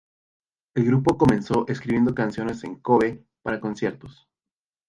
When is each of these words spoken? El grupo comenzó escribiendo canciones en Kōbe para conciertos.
El 0.73 0.83
grupo 0.85 1.15
comenzó 1.15 1.65
escribiendo 1.67 2.15
canciones 2.15 2.63
en 2.63 2.81
Kōbe 2.81 3.23
para 3.43 3.59
conciertos. 3.59 4.27